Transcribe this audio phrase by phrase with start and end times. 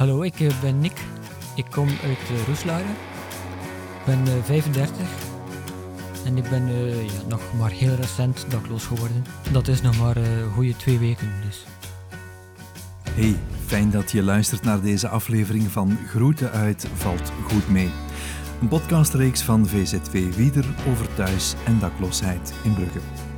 [0.00, 1.04] Hallo, ik eh, ben Nick.
[1.54, 2.90] Ik kom uit uh, Roeslaren.
[3.98, 5.06] Ik ben uh, 35.
[6.24, 6.66] En ik ben
[7.04, 9.24] ja, nog maar heel recent dakloos geworden.
[9.52, 11.66] Dat is nog maar een goede twee weken dus.
[13.10, 13.36] Hey,
[13.66, 17.90] fijn dat je luistert naar deze aflevering van Groeten uit Valt Goed Mee.
[18.60, 23.29] Een podcastreeks van VZW Wieder over thuis- en dakloosheid in Brugge.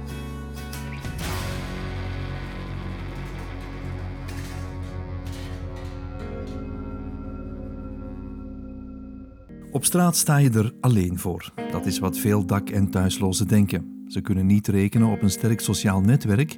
[9.82, 11.52] Op straat sta je er alleen voor.
[11.70, 14.04] Dat is wat veel dak- en thuislozen denken.
[14.06, 16.56] Ze kunnen niet rekenen op een sterk sociaal netwerk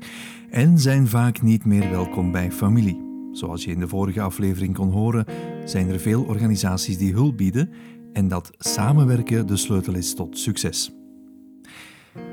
[0.51, 3.29] en zijn vaak niet meer welkom bij familie.
[3.33, 5.25] Zoals je in de vorige aflevering kon horen,
[5.65, 7.71] zijn er veel organisaties die hulp bieden
[8.13, 10.93] en dat samenwerken de sleutel is tot succes.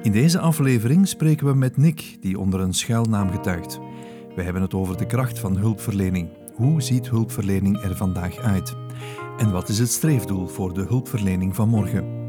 [0.03, 3.79] In deze aflevering spreken we met Nick, die onder een schuilnaam getuigt.
[4.35, 6.29] We hebben het over de kracht van hulpverlening.
[6.55, 8.80] Hoe ziet hulpverlening er vandaag uit?
[9.37, 12.19] En wat is het streefdoel voor de hulpverlening van morgen?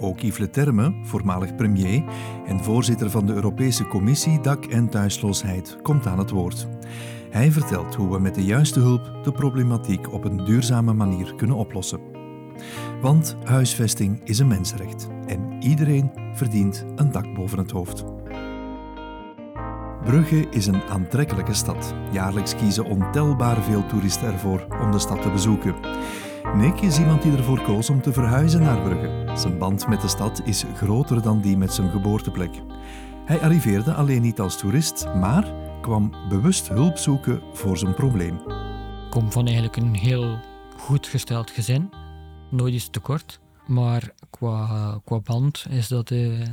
[0.00, 2.04] Ook Yves Leterme, voormalig premier
[2.46, 6.68] en voorzitter van de Europese Commissie Dak- en Thuisloosheid, komt aan het woord.
[7.30, 11.56] Hij vertelt hoe we met de juiste hulp de problematiek op een duurzame manier kunnen
[11.56, 12.00] oplossen.
[13.00, 18.04] Want huisvesting is een mensenrecht en iedereen verdient een dak boven het hoofd.
[20.04, 21.94] Brugge is een aantrekkelijke stad.
[22.10, 25.74] Jaarlijks kiezen ontelbaar veel toeristen ervoor om de stad te bezoeken.
[26.54, 29.32] Nick is iemand die ervoor koos om te verhuizen naar Brugge.
[29.36, 32.50] Zijn band met de stad is groter dan die met zijn geboorteplek.
[33.24, 38.34] Hij arriveerde alleen niet als toerist, maar kwam bewust hulp zoeken voor zijn probleem.
[38.34, 40.38] Ik kom van eigenlijk een heel
[40.76, 41.90] goed gesteld gezin.
[42.50, 43.40] Nooit iets tekort.
[43.66, 46.46] Maar qua, qua band is dat uh,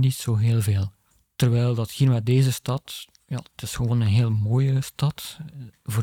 [0.00, 0.90] niet zo heel veel.
[1.36, 5.38] Terwijl dat hier met deze stad, ja, het is gewoon een heel mooie stad.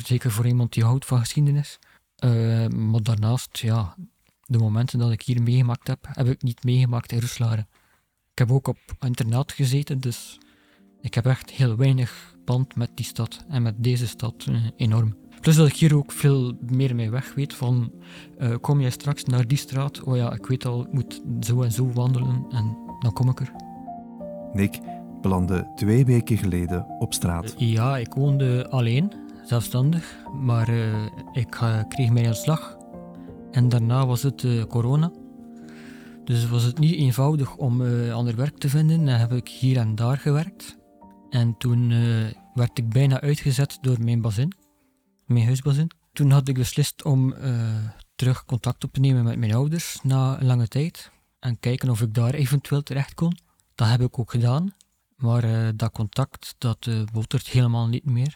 [0.03, 1.79] Zeker voor iemand die houdt van geschiedenis.
[2.23, 3.95] Uh, maar daarnaast, ja,
[4.45, 7.67] de momenten dat ik hier meegemaakt heb, heb ik niet meegemaakt in Roeslaren.
[8.31, 10.37] Ik heb ook op internaat gezeten, dus
[11.01, 15.15] ik heb echt heel weinig band met die stad en met deze stad uh, enorm.
[15.41, 17.91] Plus dat ik hier ook veel meer mee weg weet van,
[18.39, 20.03] uh, kom jij straks naar die straat?
[20.03, 23.39] Oh ja, ik weet al, ik moet zo en zo wandelen en dan kom ik
[23.39, 23.51] er.
[24.53, 24.79] Nick
[25.21, 27.53] belandde twee weken geleden op straat.
[27.57, 29.13] Ja, ik woonde alleen
[29.45, 32.77] zelfstandig, maar uh, ik uh, kreeg mijn ontslag.
[33.51, 35.11] En daarna was het uh, corona.
[36.23, 39.05] Dus was het niet eenvoudig om ander werk te vinden.
[39.05, 40.77] Dan heb ik hier en daar gewerkt.
[41.29, 41.89] En toen
[42.53, 44.53] werd ik bijna uitgezet door mijn bazin,
[45.25, 45.91] mijn huisbazin.
[46.13, 47.35] Toen had ik beslist om
[48.15, 51.11] terug contact op te nemen met mijn ouders na een lange tijd.
[51.39, 53.37] En kijken of ik daar eventueel terecht kon.
[53.75, 54.73] Dat heb ik ook gedaan.
[55.15, 58.35] Maar dat contact, dat botert helemaal niet meer.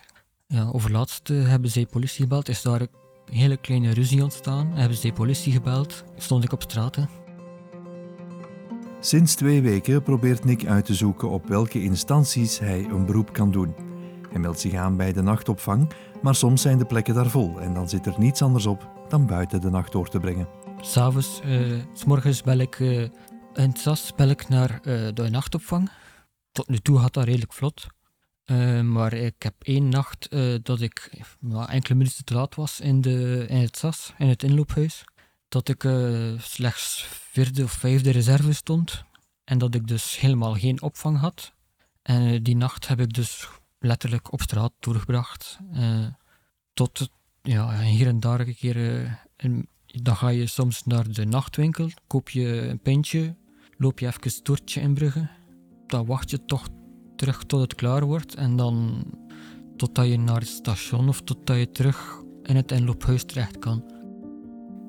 [0.54, 2.50] Ja, overlaatst uh, hebben zij politie gebeld.
[2.50, 2.90] Is daar een
[3.32, 4.72] hele kleine ruzie ontstaan.
[4.72, 6.04] Hebben zij politie gebeld.
[6.18, 6.96] Stond ik op straat.
[6.96, 7.04] Hè.
[9.00, 13.52] Sinds twee weken probeert Nick uit te zoeken op welke instanties hij een beroep kan
[13.52, 13.76] doen.
[14.32, 17.74] Hij meldt zich aan bij de nachtopvang, maar soms zijn de plekken daar vol en
[17.74, 20.48] dan zit er niets anders op dan buiten de nacht door te brengen.
[20.82, 23.08] S'avonds, uh, s morgens bel ik uh,
[23.54, 25.90] in SAS bel ik naar uh, de nachtopvang.
[26.52, 27.88] Tot nu toe gaat dat redelijk vlot.
[28.52, 31.12] Uh, maar ik heb één nacht uh, dat ik
[31.68, 35.04] enkele minuten te laat was in, de, in het SAS, in het inloophuis.
[35.48, 39.04] Dat ik uh, slechts vierde of vijfde reserve stond.
[39.44, 41.54] En dat ik dus helemaal geen opvang had.
[42.02, 43.48] En die nacht heb ik dus
[43.80, 45.60] letterlijk op straat doorgebracht.
[46.74, 47.10] tot
[47.42, 49.20] ja, hier en daar een keer.
[49.86, 53.36] Dan ga je soms naar de nachtwinkel, koop je een pintje,
[53.78, 55.30] loop je even het toertje in Brugge.
[55.88, 56.68] Dan wacht je toch
[57.20, 59.04] terug tot het klaar wordt en dan
[59.78, 63.84] totdat je naar het station of totdat je terug in het inloophuis terecht kan.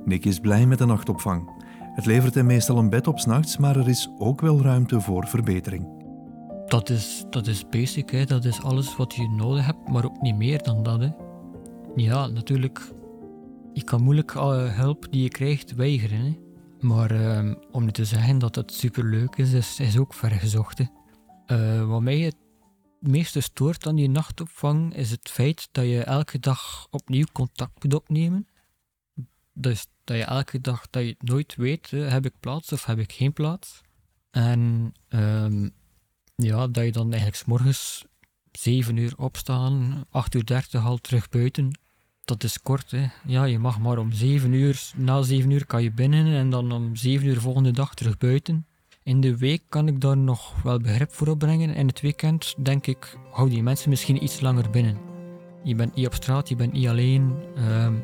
[0.04, 1.50] Nick is blij met de nachtopvang.
[1.94, 5.26] Het levert hem meestal een bed op s'nachts, maar er is ook wel ruimte voor
[5.26, 5.88] verbetering.
[6.66, 8.24] Dat is, dat is basic, hè.
[8.24, 11.00] dat is alles wat je nodig hebt, maar ook niet meer dan dat.
[11.00, 11.10] Hè.
[11.94, 12.92] Ja, natuurlijk,
[13.72, 16.18] je kan moeilijk alle hulp die je krijgt weigeren.
[16.18, 16.38] Hè.
[16.80, 20.78] Maar uh, om niet te zeggen dat het superleuk is, is, is ook vergezocht.
[20.78, 20.84] Hè.
[21.50, 22.36] Uh, wat mij het
[23.00, 27.94] meeste stoort aan die nachtopvang is het feit dat je elke dag opnieuw contact moet
[27.94, 28.46] opnemen.
[29.52, 32.98] Dus dat je elke dag dat je nooit weet, uh, heb ik plaats of heb
[32.98, 33.80] ik geen plaats.
[34.30, 35.70] En um,
[36.34, 38.04] ja, dat je dan eigenlijk 's morgens
[38.52, 41.78] 7 uur opstaan, 8 uur 30 al terug buiten.
[42.24, 43.06] Dat is kort, hè.
[43.26, 46.72] Ja, je mag maar om 7 uur, na 7 uur kan je binnen en dan
[46.72, 48.66] om 7 uur volgende dag terug buiten.
[49.02, 51.74] In de week kan ik daar nog wel begrip voor opbrengen.
[51.74, 54.96] In het weekend denk ik, hou die mensen misschien iets langer binnen.
[55.62, 57.34] Je bent niet op straat, je bent niet alleen.
[57.56, 57.94] Ehm,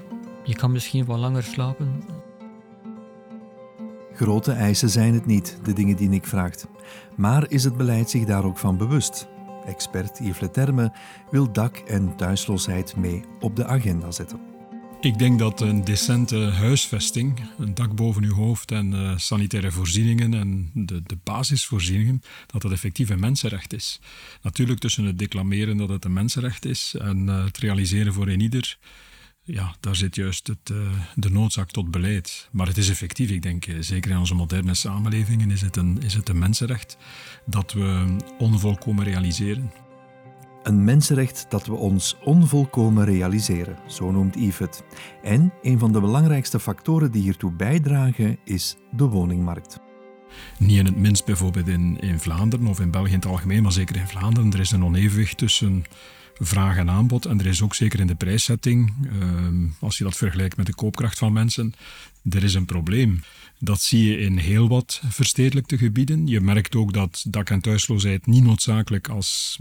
[0.44, 2.02] je kan misschien wat langer slapen.
[4.12, 6.66] Grote eisen zijn het niet, de dingen die Nick vraagt.
[7.16, 9.28] Maar is het beleid zich daar ook van bewust?
[9.66, 10.92] Expert Yves Leterme
[11.30, 14.55] wil dak- en thuisloosheid mee op de agenda zetten.
[15.00, 20.34] Ik denk dat een decente huisvesting, een dak boven uw hoofd en uh, sanitaire voorzieningen
[20.34, 24.00] en de, de basisvoorzieningen, dat dat effectief een mensenrecht is.
[24.42, 28.40] Natuurlijk tussen het declameren dat het een mensenrecht is en uh, het realiseren voor een
[28.40, 28.78] ieder,
[29.42, 30.78] ja, daar zit juist het, uh,
[31.14, 32.48] de noodzaak tot beleid.
[32.52, 36.14] Maar het is effectief, ik denk, zeker in onze moderne samenlevingen is het een, is
[36.14, 36.96] het een mensenrecht
[37.44, 39.85] dat we onvolkomen realiseren.
[40.66, 44.80] Een mensenrecht dat we ons onvolkomen realiseren, zo noemt Yves.
[45.22, 49.78] En een van de belangrijkste factoren die hiertoe bijdragen is de woningmarkt.
[50.58, 53.72] Niet in het minst bijvoorbeeld in, in Vlaanderen of in België in het algemeen, maar
[53.72, 54.52] zeker in Vlaanderen.
[54.52, 55.84] Er is een onevenwicht tussen
[56.34, 57.26] vraag en aanbod.
[57.26, 60.74] En er is ook zeker in de prijszetting, uh, als je dat vergelijkt met de
[60.74, 61.74] koopkracht van mensen,
[62.30, 63.20] er is een probleem.
[63.58, 66.26] Dat zie je in heel wat verstedelijkte gebieden.
[66.26, 69.58] Je merkt ook dat dak- en thuisloosheid niet noodzakelijk als,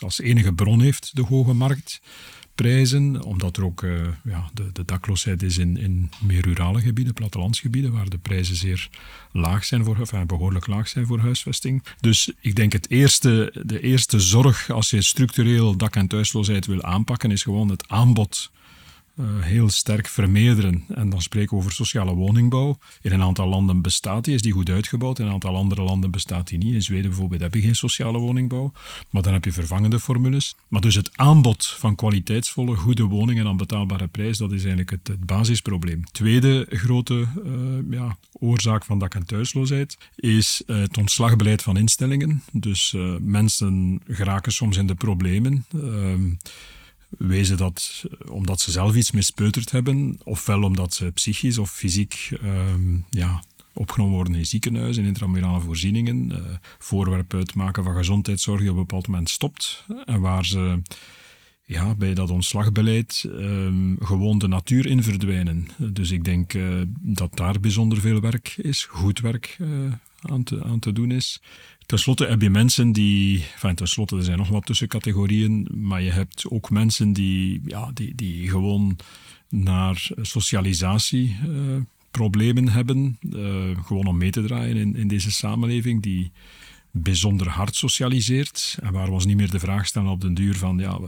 [0.00, 3.22] als, enige bron heeft, de hoge marktprijzen.
[3.22, 7.92] Omdat er ook uh, ja, de, de dakloosheid is in, in meer rurale gebieden, plattelandsgebieden,
[7.92, 8.88] waar de prijzen zeer
[9.32, 11.82] laag zijn voor, enfin, behoorlijk laag zijn voor huisvesting.
[12.00, 16.82] Dus ik denk het eerste, de eerste zorg als je structureel dak- en thuisloosheid wil
[16.82, 18.52] aanpakken, is gewoon het aanbod
[19.20, 20.84] uh, heel sterk vermeerderen.
[20.94, 22.78] En dan spreken we over sociale woningbouw.
[23.00, 25.18] In een aantal landen bestaat die, is die goed uitgebouwd.
[25.18, 26.74] In een aantal andere landen bestaat die niet.
[26.74, 28.72] In Zweden bijvoorbeeld heb je geen sociale woningbouw.
[29.10, 30.56] Maar dan heb je vervangende formules.
[30.68, 35.26] Maar dus het aanbod van kwaliteitsvolle, goede woningen aan betaalbare prijs, dat is eigenlijk het,
[35.26, 36.04] basisprobleem.
[36.04, 37.14] Tweede grote
[37.44, 42.42] uh, ja, oorzaak van dak- en thuisloosheid is uh, het ontslagbeleid van instellingen.
[42.52, 46.30] Dus mensen geraken soms in de problemen ehm,
[47.18, 53.04] wezen dat omdat ze zelf iets mispeuterd hebben, ofwel omdat ze psychisch of fysiek um,
[53.10, 56.38] ja, opgenomen worden in ziekenhuizen, in intramurale voorzieningen, uh,
[56.78, 60.82] voorwerp uitmaken van gezondheidszorg die op een bepaald moment stopt en waar ze
[61.64, 65.68] ja, bij dat ontslagbeleid um, gewoon de natuur in verdwijnen.
[65.76, 69.58] Dus ik denk uh, dat daar bijzonder veel werk is, goed werk
[70.20, 71.42] aan, te, aan te doen is.
[71.86, 76.02] Ten slotte heb je mensen die, enfin, ten slotte, er zijn nog wat tussencategorieën, maar
[76.02, 78.96] je hebt ook mensen die, ja, die, die gewoon
[79.48, 81.76] naar socialisatie uh,
[82.10, 86.32] problemen hebben, uh, gewoon om mee te draaien in, in deze samenleving, die
[86.90, 90.56] bijzonder hard socialiseert en waar we ons niet meer de vraag stellen op den duur
[90.56, 91.00] van, ja,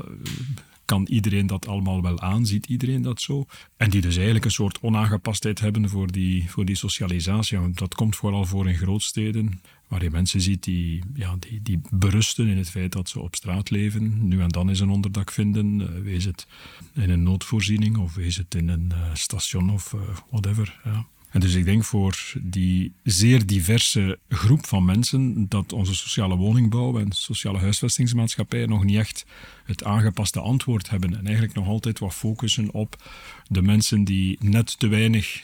[0.87, 2.47] kan iedereen dat allemaal wel aan?
[2.47, 3.47] Ziet iedereen dat zo?
[3.77, 7.59] En die dus eigenlijk een soort onaangepastheid hebben voor die, voor die socialisatie.
[7.59, 11.81] Want dat komt vooral voor in grootsteden, waar je mensen ziet die, ja, die, die
[11.91, 15.31] berusten in het feit dat ze op straat leven, nu en dan eens een onderdak
[15.31, 16.47] vinden, uh, wees het
[16.95, 20.01] in een noodvoorziening of wees het in een uh, station of uh,
[20.31, 20.81] whatever.
[20.85, 21.07] Ja.
[21.39, 27.13] Dus ik denk voor die zeer diverse groep van mensen dat onze sociale woningbouw en
[27.13, 29.27] sociale huisvestingsmaatschappijen nog niet echt
[29.65, 31.17] het aangepaste antwoord hebben.
[31.19, 33.11] En eigenlijk nog altijd wat focussen op
[33.49, 35.43] de mensen die net te weinig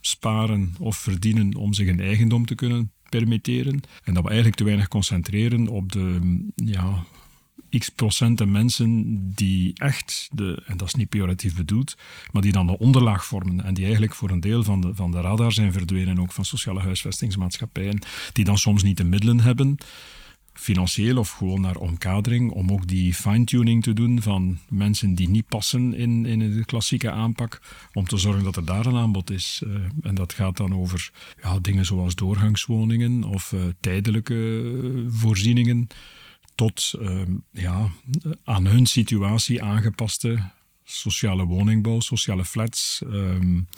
[0.00, 3.80] sparen of verdienen om zich een eigendom te kunnen permitteren.
[4.04, 6.18] En dat we eigenlijk te weinig concentreren op de
[6.54, 7.04] ja,
[7.78, 11.96] x procenten mensen die echt, de, en dat is niet pejoratief bedoeld,
[12.32, 15.10] maar die dan de onderlaag vormen en die eigenlijk voor een deel van de, van
[15.10, 18.02] de radar zijn verdwenen, ook van sociale huisvestingsmaatschappijen,
[18.32, 19.78] die dan soms niet de middelen hebben,
[20.52, 25.46] financieel of gewoon naar omkadering, om ook die fine-tuning te doen van mensen die niet
[25.46, 27.60] passen in, in de klassieke aanpak,
[27.92, 29.62] om te zorgen dat er daar een aanbod is.
[29.66, 31.10] Uh, en dat gaat dan over
[31.42, 35.88] ja, dingen zoals doorgangswoningen of uh, tijdelijke uh, voorzieningen
[36.60, 37.88] tot uh, ja,
[38.44, 40.50] aan hun situatie aangepaste
[40.84, 43.02] sociale woningbouw, sociale flats.
[43.06, 43.68] Um,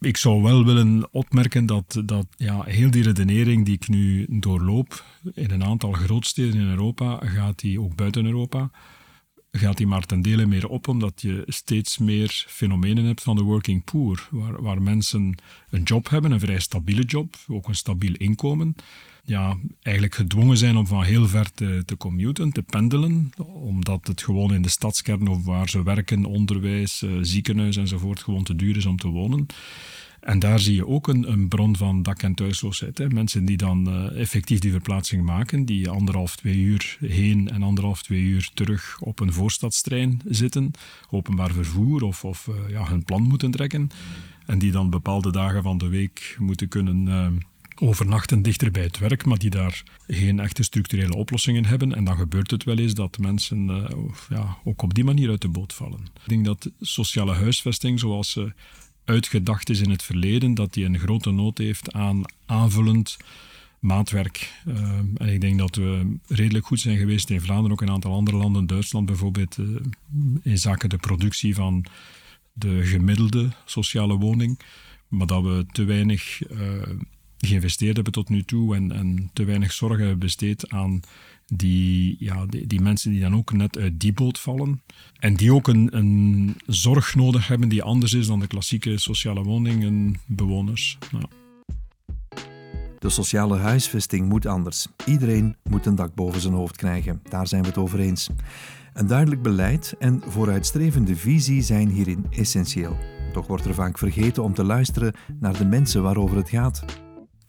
[0.00, 5.04] ik zou wel willen opmerken dat, dat ja, heel die redenering die ik nu doorloop
[5.34, 8.70] in een aantal grootsteden in Europa, gaat die ook buiten Europa,
[9.52, 13.42] gaat die maar ten dele meer op, omdat je steeds meer fenomenen hebt van de
[13.42, 15.36] working poor, waar, waar mensen
[15.70, 18.74] een job hebben, een vrij stabiele job, ook een stabiel inkomen,
[19.24, 24.22] ja, eigenlijk gedwongen zijn om van heel ver te, te commuten, te pendelen, omdat het
[24.22, 28.76] gewoon in de stadskern of waar ze werken, onderwijs, uh, ziekenhuis enzovoort, gewoon te duur
[28.76, 29.46] is om te wonen.
[30.20, 32.98] En daar zie je ook een, een bron van dak- en thuisloosheid.
[32.98, 33.08] Hè.
[33.08, 38.02] Mensen die dan uh, effectief die verplaatsing maken, die anderhalf, twee uur heen en anderhalf,
[38.02, 40.70] twee uur terug op een voorstadstrein zitten,
[41.10, 43.88] openbaar vervoer of, of uh, ja, hun plan moeten trekken.
[44.46, 47.08] En die dan bepaalde dagen van de week moeten kunnen
[47.78, 51.94] overnachten dichter bij het werk, maar die daar geen echte structurele oplossingen hebben.
[51.94, 53.84] En dan gebeurt het wel eens dat mensen uh,
[54.28, 56.00] ja, ook op die manier uit de boot vallen.
[56.00, 58.52] Ik denk dat sociale huisvesting, zoals ze
[59.04, 63.16] uitgedacht is in het verleden, dat die een grote nood heeft aan aanvullend
[63.78, 64.52] maatwerk.
[64.66, 67.94] Uh, en ik denk dat we redelijk goed zijn geweest in Vlaanderen, ook in een
[67.94, 69.58] aantal andere landen, Duitsland bijvoorbeeld,
[70.42, 71.84] in zaken de productie van
[72.52, 74.60] de gemiddelde sociale woning.
[75.08, 76.40] Maar dat we te weinig
[77.46, 81.00] geïnvesteerd hebben tot nu toe en, en te weinig zorg hebben besteed aan
[81.46, 84.82] die, ja, die, die, mensen die dan ook net uit die boot vallen.
[85.18, 89.42] En die ook een, een zorg nodig hebben die anders is dan de klassieke sociale
[89.42, 90.98] woningenbewoners.
[91.10, 91.28] Ja.
[92.98, 94.86] De sociale huisvesting moet anders.
[95.06, 97.20] Iedereen moet een dak boven zijn hoofd krijgen.
[97.28, 98.28] Daar zijn we het over eens.
[98.92, 102.96] Een duidelijk beleid en vooruitstrevende visie zijn hierin essentieel.
[103.32, 107.03] Toch wordt er vaak vergeten om te luisteren naar de mensen waarover het gaat.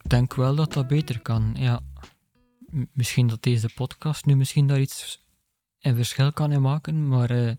[0.06, 1.80] Denk wel dat dat beter kan, ja.
[2.92, 5.24] Misschien dat deze podcast nu misschien daar iets
[5.80, 7.52] een verschil kan in maken, maar uh,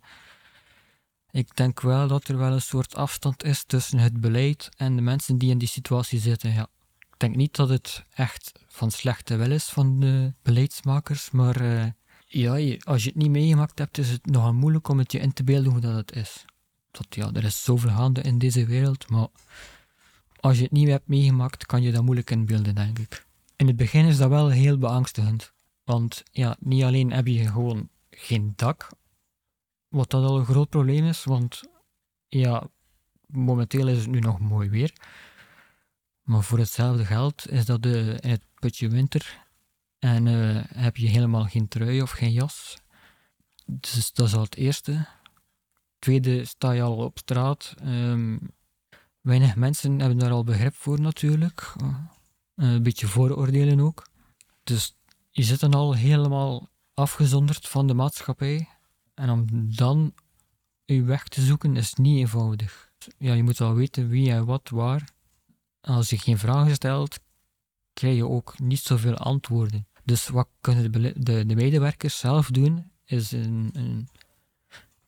[1.31, 5.01] ik denk wel dat er wel een soort afstand is tussen het beleid en de
[5.01, 6.67] mensen die in die situatie zitten, ja.
[6.99, 11.85] Ik denk niet dat het echt van slechte wil is van de beleidsmakers, maar uh,
[12.27, 15.33] ja, als je het niet meegemaakt hebt, is het nogal moeilijk om het je in
[15.33, 16.45] te beelden hoe dat het is.
[16.91, 19.27] Dat, ja, er is zoveel gaande in deze wereld, maar
[20.39, 23.25] als je het niet hebt meegemaakt, kan je dat moeilijk inbeelden, denk ik.
[23.55, 25.53] In het begin is dat wel heel beangstigend,
[25.83, 28.89] want ja, niet alleen heb je gewoon geen dak,
[29.87, 31.61] wat dat al een groot probleem is, want
[32.27, 32.67] ja,
[33.25, 34.93] momenteel is het nu nog mooi weer,
[36.21, 39.45] maar voor hetzelfde geld is dat de, in het putje winter
[39.99, 42.77] en uh, heb je helemaal geen trui of geen jas.
[43.65, 45.07] Dus dat is al het eerste.
[45.99, 47.73] Tweede, sta je al op straat.
[47.83, 48.39] Um,
[49.27, 51.73] weinig mensen hebben daar al begrip voor natuurlijk.
[51.81, 51.95] Uh,
[52.55, 54.07] een beetje vooroordelen ook.
[54.63, 54.95] Dus
[55.31, 58.69] je zit dan al helemaal afgezonderd van de maatschappij.
[59.13, 60.13] En om dan
[60.85, 62.91] je weg te zoeken is niet eenvoudig.
[63.17, 65.09] Ja, je moet wel weten wie en wat waar.
[65.81, 67.19] Als je geen vragen stelt,
[67.93, 69.87] krijg je ook niet zoveel antwoorden.
[70.03, 74.09] Dus wat kunnen de, de, de medewerkers zelf doen, is een, een,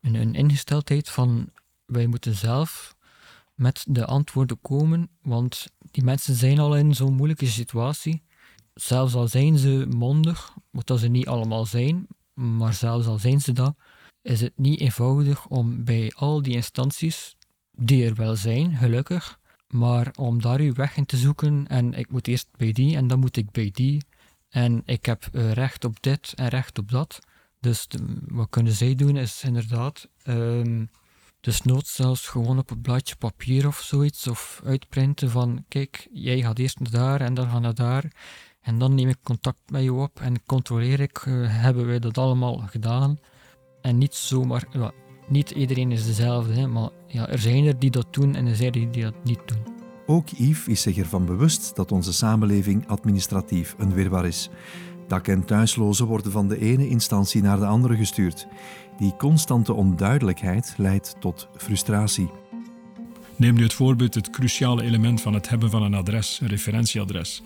[0.01, 1.49] een, een ingesteldheid van
[1.85, 2.97] wij moeten zelf
[3.59, 8.23] met de antwoorden komen, want die mensen zijn al in zo'n moeilijke situatie.
[8.73, 13.41] Zelfs al zijn ze mondig, wat dat ze niet allemaal zijn, maar zelfs al zijn
[13.41, 13.75] ze dat,
[14.21, 17.35] is het niet eenvoudig om bij al die instanties,
[17.71, 22.11] die er wel zijn, gelukkig, maar om daar uw weg in te zoeken en ik
[22.11, 24.01] moet eerst bij die en dan moet ik bij die
[24.49, 27.19] en ik heb uh, recht op dit en recht op dat.
[27.59, 30.89] Dus de, wat kunnen zij doen is inderdaad, um,
[31.41, 36.41] dus nood zelfs gewoon op een blaadje papier of zoiets, of uitprinten van, kijk, jij
[36.41, 38.11] gaat eerst naar daar en dan gaan naar daar.
[38.61, 42.17] En dan neem ik contact met je op en controleer ik, uh, hebben wij dat
[42.17, 43.19] allemaal gedaan.
[43.81, 44.91] En niet zomaar, ja,
[45.27, 48.55] niet iedereen is dezelfde, hè, maar ja, er zijn er die dat doen en er
[48.55, 49.77] zijn er die dat niet doen.
[50.05, 54.49] Ook Yves is zich ervan bewust dat onze samenleving administratief een wirwar is.
[55.09, 58.47] Dak- en thuislozen worden van de ene instantie naar de andere gestuurd.
[58.97, 62.29] Die constante onduidelijkheid leidt tot frustratie.
[63.35, 67.41] Neem nu het voorbeeld het cruciale element van het hebben van een adres, een referentieadres.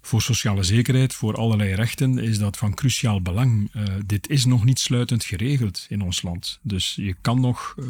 [0.00, 3.70] Voor sociale zekerheid, voor allerlei rechten, is dat van cruciaal belang.
[3.74, 6.58] Uh, dit is nog niet sluitend geregeld in ons land.
[6.62, 7.86] Dus je kan nog uh,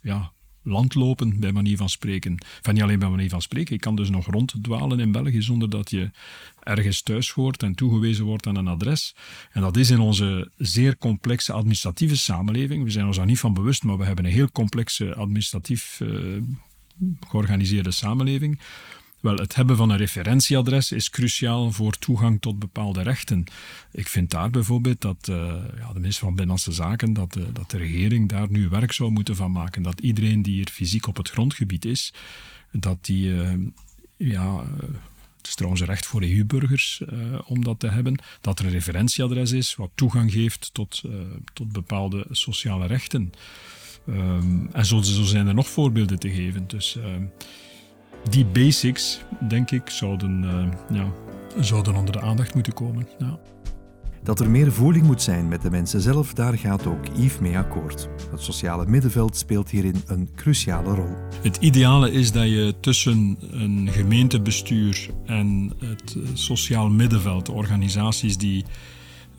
[0.00, 2.44] ja, landlopen, bij manier van spreken.
[2.60, 5.70] Van niet alleen bij manier van spreken, je kan dus nog ronddwalen in België zonder
[5.70, 6.10] dat je
[6.62, 9.14] ergens thuis hoort en toegewezen wordt aan een adres.
[9.52, 12.84] En dat is in onze zeer complexe administratieve samenleving.
[12.84, 16.42] We zijn ons daar niet van bewust, maar we hebben een heel complexe administratief uh,
[17.28, 18.60] georganiseerde samenleving.
[19.20, 23.44] Wel, het hebben van een referentieadres is cruciaal voor toegang tot bepaalde rechten.
[23.92, 25.36] Ik vind daar bijvoorbeeld dat uh,
[25.78, 29.10] ja, de minister van Binnenlandse Zaken, dat, uh, dat de regering daar nu werk zou
[29.10, 29.82] moeten van maken.
[29.82, 32.12] Dat iedereen die hier fysiek op het grondgebied is,
[32.72, 33.52] dat die, uh,
[34.16, 34.64] ja,
[35.36, 37.02] het is trouwens een recht voor EU-burgers
[37.46, 41.02] om dat te hebben, dat er een referentieadres is wat toegang geeft tot,
[41.52, 43.32] tot bepaalde sociale rechten.
[44.08, 46.68] Um, en zo, zijn er nog voorbeelden te geven.
[46.68, 46.96] Dus
[48.28, 51.12] die basics, denk ik, zouden, uh, ja,
[51.60, 53.08] zouden onder de aandacht moeten komen.
[53.18, 53.38] Ja.
[54.22, 57.58] Dat er meer voeling moet zijn met de mensen zelf, daar gaat ook Yves mee
[57.58, 58.08] akkoord.
[58.30, 61.16] Het sociale middenveld speelt hierin een cruciale rol.
[61.42, 68.64] Het ideale is dat je tussen een gemeentebestuur en het sociaal middenveld, organisaties die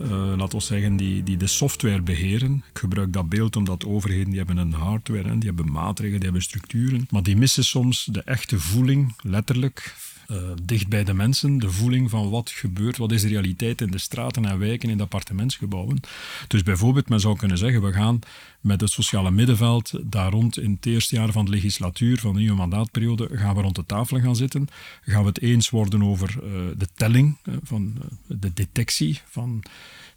[0.03, 2.63] uh, laten we zeggen, die, die de software beheren.
[2.73, 6.29] Ik gebruik dat beeld omdat overheden die hebben een hardware en die hebben maatregelen, die
[6.29, 7.07] hebben structuren.
[7.09, 9.95] Maar die missen soms de echte voeling, letterlijk,
[10.31, 13.91] uh, dicht bij de mensen, de voeling van wat gebeurt, wat is de realiteit in
[13.91, 15.99] de straten en wijken, in de appartementsgebouwen.
[16.47, 18.19] Dus bijvoorbeeld, men zou kunnen zeggen, we gaan
[18.59, 22.39] met het sociale middenveld daar rond in het eerste jaar van de legislatuur, van de
[22.39, 24.67] nieuwe mandaatperiode, gaan we rond de tafel gaan zitten.
[25.01, 27.93] Gaan we het eens worden over uh, de telling, uh, van
[28.27, 29.63] de detectie van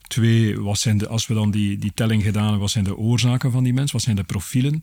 [0.09, 2.97] Twee, wat zijn de, als we dan die, die telling gedaan hebben, wat zijn de
[2.97, 3.92] oorzaken van die mens?
[3.92, 4.83] Wat zijn de profielen?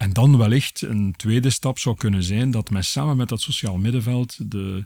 [0.00, 3.78] En dan wellicht een tweede stap zou kunnen zijn dat men samen met dat sociaal
[3.78, 4.84] middenveld de,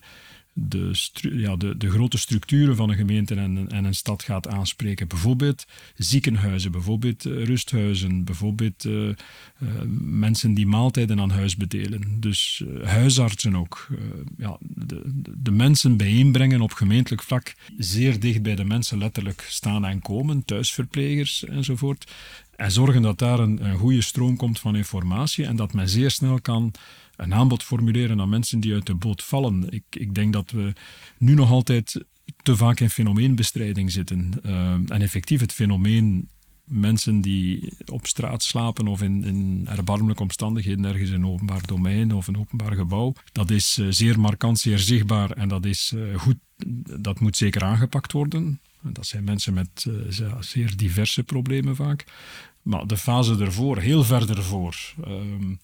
[0.52, 5.08] de, ja, de, de grote structuren van een gemeente en, en een stad gaat aanspreken.
[5.08, 5.64] Bijvoorbeeld
[5.96, 9.14] ziekenhuizen, bijvoorbeeld eh, rusthuizen, bijvoorbeeld uh, uh,
[10.00, 12.20] mensen die maaltijden aan huis bedelen.
[12.20, 13.88] Dus huisartsen ook.
[14.38, 15.02] ja, de,
[15.36, 20.44] de, mensen bijeenbrengen op gemeentelijk vlak, zeer dicht bij de mensen letterlijk staan en komen,
[20.44, 22.12] thuisverplegers enzovoort.
[22.56, 26.40] En zorgen dat daar een, goede stroom komt van informatie en dat men zeer snel
[26.40, 26.72] kan
[27.16, 29.66] een aanbod formuleren aan mensen die uit de boot vallen.
[29.70, 30.72] Ik, ik denk dat we
[31.18, 32.04] nu nog altijd
[32.42, 34.32] te vaak in fenomeenbestrijding zitten.
[34.46, 36.28] Uh, en effectief het fenomeen
[36.64, 42.12] mensen die op straat slapen of in, in erbarmelijke omstandigheden ergens in een openbaar domein
[42.12, 46.18] of een openbaar gebouw, dat is uh, zeer markant, zeer zichtbaar en dat is uh,
[46.18, 46.36] goed,
[47.00, 48.60] dat moet zeker aangepakt worden.
[48.92, 52.04] Dat zijn mensen met uh, zeer diverse problemen vaak.
[52.62, 54.76] Maar de fase ervoor, heel ver ervoor.
[55.04, 55.54] Ehm,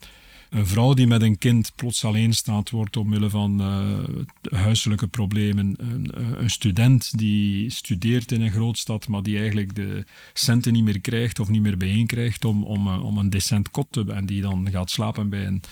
[0.50, 5.75] een vrouw die met een kind plots alleen staat wordt omwille van uh, huiselijke problemen.
[5.79, 10.85] Een, eh, een, student die studeert in een grootstad, maar die eigenlijk de centen niet
[10.85, 14.17] meer krijgt of niet meer bijeenkrijgt om, om, eh, om een decent kot te hebben.
[14.17, 15.62] En die dan gaat slapen bij een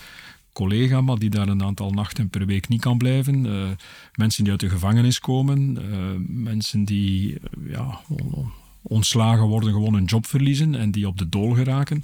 [0.59, 3.45] collega, maar die daar een aantal nachten per week niet kan blijven.
[3.45, 3.69] Uh,
[4.15, 5.79] mensen die uit de gevangenis komen.
[6.43, 7.39] mensen die
[7.69, 8.01] ja,
[8.83, 12.03] ontslagen worden, gewoon een job verliezen en die op de dool geraken.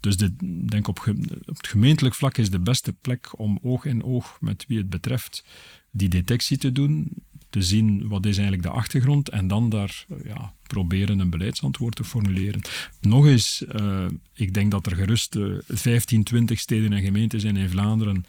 [0.00, 0.98] Dus ik denk op,
[1.46, 4.90] op het gemeentelijk vlak is de beste plek om oog in oog met wie het
[4.90, 5.44] betreft
[5.90, 7.08] die detectie te doen,
[7.50, 12.04] te zien wat is eigenlijk de achtergrond en dan daar ja, proberen een beleidsantwoord te
[12.04, 12.60] formuleren.
[13.00, 17.56] Nog eens, uh, ik denk dat er gerust uh, 15, 20 steden en gemeenten zijn
[17.56, 18.24] in Vlaanderen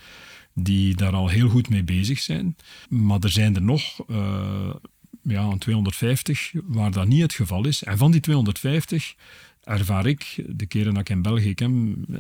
[0.54, 2.56] die daar al heel goed mee bezig zijn.
[2.90, 4.04] Maar er zijn er nog
[5.24, 7.84] ja, 250 waar dat niet het geval is.
[7.84, 9.16] En van die 250
[9.64, 11.54] ervaar ik, de keren dat ik in België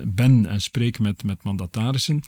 [0.03, 2.21] ben en spreek met, met mandatarissen,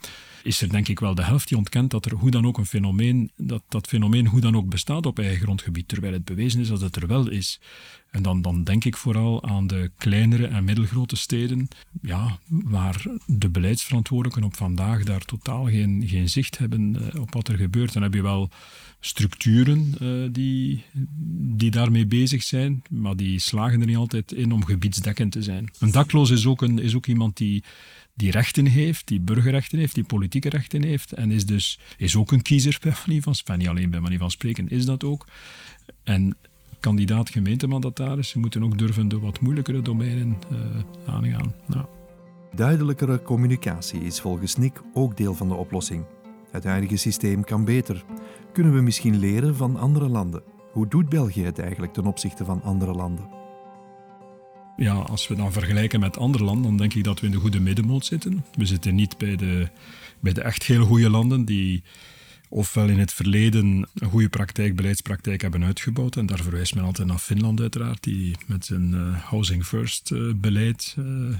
[0.44, 2.66] is er denk ik wel de helft die ontkent dat er hoe dan ook een
[2.66, 6.68] fenomeen, dat dat fenomeen hoe dan ook bestaat op eigen grondgebied, terwijl het bewezen is
[6.68, 7.60] dat het er wel is.
[8.14, 11.68] En dan, dan denk ik vooral aan de kleinere en middelgrote steden,
[12.02, 17.48] ja, waar de beleidsverantwoordelijken op vandaag daar totaal geen, geen zicht hebben eh, op wat
[17.48, 17.94] er gebeurt.
[17.94, 18.50] Dan heb je wel
[19.06, 20.84] structuren uh, die,
[21.56, 25.70] die daarmee bezig zijn, maar die slagen er niet altijd in om gebiedsdekkend te zijn.
[25.80, 27.64] Een dakloos is ook, een, is ook iemand die,
[28.14, 32.32] die rechten heeft, die burgerrechten heeft, die politieke rechten heeft en is dus is ook
[32.32, 33.58] een kiezer bij manier van.
[33.58, 35.28] Niet alleen bij manier van spreken is dat ook.
[36.04, 36.36] En
[36.80, 40.58] kandidaat gemeentemandataris moeten ook durven de wat moeilijkere domeinen uh,
[41.14, 41.54] aangaan.
[41.68, 41.86] Nou.
[42.56, 46.06] Duidelijkere communicatie is volgens Nick ook deel van de oplossing.
[46.54, 48.04] Het huidige systeem kan beter.
[48.52, 50.44] Kunnen we misschien leren van andere landen?
[50.72, 53.28] Hoe doet België het eigenlijk ten opzichte van andere landen?
[54.76, 57.38] Ja, als we dan vergelijken met andere landen, dan denk ik dat we in de
[57.38, 58.46] goede middenmoot zitten.
[58.54, 59.68] We zitten niet bij de,
[60.20, 61.84] bij de echt heel goede landen die
[62.50, 66.16] ofwel in het verleden een goede praktijk, beleidspraktijk hebben uitgebouwd.
[66.16, 70.34] En daar verwijst men altijd naar Finland uiteraard, die met zijn uh, Housing First uh,
[70.36, 71.36] beleid uh,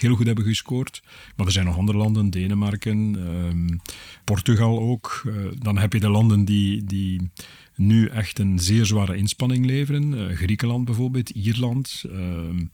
[0.00, 1.02] heel goed hebben gescoord.
[1.36, 3.78] Maar er zijn nog andere landen, Denemarken, ehm,
[4.24, 5.22] Portugal ook.
[5.26, 7.30] Uh, dan heb je de landen die, die
[7.74, 10.12] nu echt een zeer zware inspanning leveren.
[10.12, 12.04] Uh, Griekenland bijvoorbeeld, Ierland.
[12.12, 12.64] Ehm,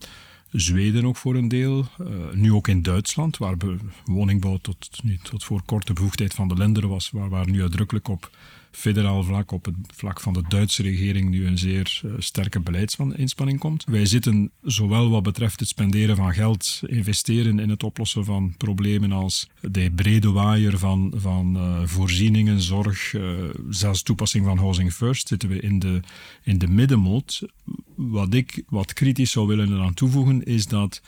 [0.51, 1.85] Zweden ook voor een deel.
[2.01, 3.55] Uh, nu ook in Duitsland, waar
[4.05, 8.07] woningbouw tot, nu, tot voor korte bevoegdheid van de lender was, waar, waar nu uitdrukkelijk
[8.07, 8.29] op
[8.75, 13.59] federaal vlak, op het vlak van de Duitse regering, nu een zeer uh, sterke beleidsinspanning
[13.59, 13.83] komt.
[13.87, 19.11] Wij zitten zowel wat betreft het spenderen van geld, investeren in het oplossen van problemen
[19.11, 23.31] als de brede waaier van, van uh, voorzieningen, zorg, uh,
[23.69, 25.99] zelfs toepassing van Housing First, zitten we in de,
[26.43, 27.41] in de middenmoot.
[27.95, 31.01] Wat ik wat kritisch zou willen eraan toevoegen, is dat,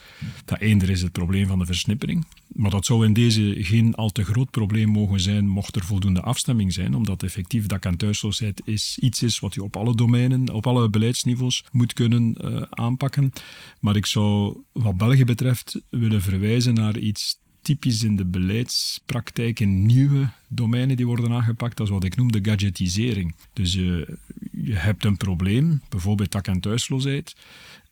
[0.46, 2.26] dat één, er is het probleem van de versnippering.
[2.48, 6.22] Maar dat zou in deze geen al te groot probleem mogen zijn, mocht er voldoende
[6.22, 10.68] afstemming zijn, omdat effectief en thuisloosheid is, iets is wat je op alle domeinen, op
[10.68, 13.32] alle beleidsniveaus moet kunnen uh, aanpakken.
[13.80, 19.86] Maar ik zou, wat België betreft, willen verwijzen naar iets typisch in de beleidspraktijk in
[19.86, 21.78] nieuwe domeinen die worden aangepakt.
[21.78, 23.36] Dat is wat ik noem de gadgetisering.
[23.54, 24.08] Dus uh,
[24.52, 27.36] je hebt een probleem, bijvoorbeeld dak- en thuisloosheid,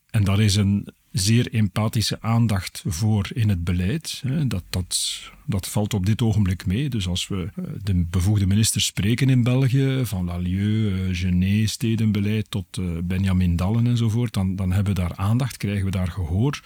[0.09, 4.23] en daar is een zeer empathische aandacht voor in het beleid.
[4.47, 6.89] Dat, dat, dat valt op dit ogenblik mee.
[6.89, 12.45] Dus als we eh, de bevoegde ministers spreken in België, van Lalieu, eh, Genet, stedenbeleid
[12.49, 16.61] tot eh, Benjamin Dallen enzovoort, dan, dan hebben we daar aandacht, krijgen we daar gehoor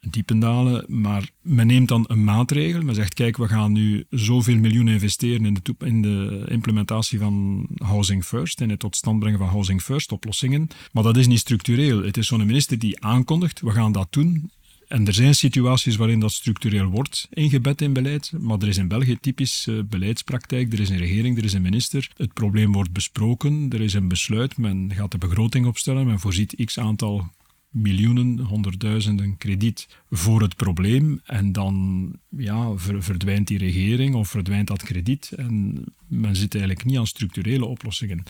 [0.00, 0.84] diependalen.
[0.88, 2.82] Maar men neemt dan een maatregel.
[2.82, 7.66] Men zegt, kijk, we gaan nu zoveel miljoen investeren in de, in de implementatie van
[7.74, 10.68] Housing First, in het tot stand brengen van Housing First oplossingen.
[10.92, 12.02] Maar dat is niet structureel.
[12.02, 14.50] Het is zo'n minister die aankondigt, we gaan dat doen.
[14.90, 18.88] En er zijn situaties waarin dat structureel wordt ingebed in beleid, maar er is in
[18.88, 20.72] België typisch uh, beleidspraktijk.
[20.72, 22.10] Er is een regering, er is een minister.
[22.16, 26.62] Het probleem wordt besproken, er is een besluit, men gaat de begroting opstellen, men voorziet
[26.64, 27.30] x aantal
[27.70, 31.20] miljoenen, honderdduizenden krediet voor het probleem.
[31.24, 35.32] En dan ja, verdwijnt die regering of verdwijnt dat krediet.
[35.36, 38.22] En men zit eigenlijk niet aan structurele oplossingen.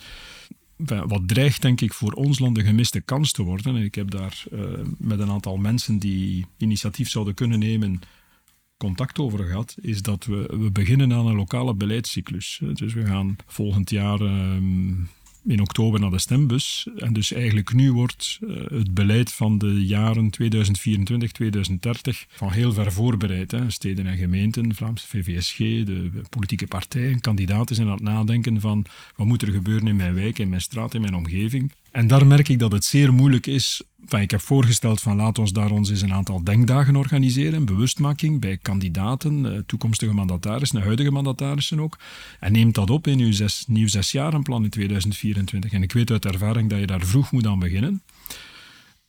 [0.85, 3.75] Wat dreigt, denk ik, voor ons land een gemiste kans te worden.
[3.75, 4.61] En ik heb daar uh,
[4.97, 7.99] met een aantal mensen die initiatief zouden kunnen nemen
[8.77, 12.61] contact over gehad, is dat we, we beginnen aan een lokale beleidscyclus.
[12.73, 14.21] Dus we gaan volgend jaar.
[14.21, 14.57] Uh,
[15.45, 16.87] in oktober naar de stembus.
[16.95, 22.73] En dus eigenlijk nu wordt uh, het beleid van de jaren 2024, 2030 van heel
[22.73, 23.51] ver voorbereid.
[23.51, 23.69] Hè.
[23.71, 29.27] Steden en gemeenten, Vlaamse VVSG, de politieke partijen, kandidaten zijn aan het nadenken van wat
[29.27, 31.71] moet er gebeuren in mijn wijk, in mijn straat, in mijn omgeving.
[31.91, 33.81] En daar merk ik dat het zeer moeilijk is.
[34.09, 38.57] Ik heb voorgesteld van laat ons daar ons eens een aantal denkdagen organiseren, bewustmaking bij
[38.57, 41.97] kandidaten, eh, toekomstige mandatarissen, huidige mandatarissen ook.
[42.39, 45.71] En neemt dat op in uw zes, nieuw zesjarenplan in 2024.
[45.71, 48.01] En ik weet uit ervaring dat je daar vroeg moet aan beginnen.